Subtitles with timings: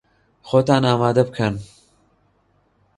[0.47, 1.53] خۆتان ئامادە بکەن!